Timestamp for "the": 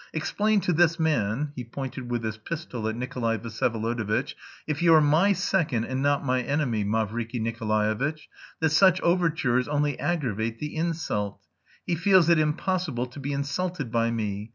10.57-10.75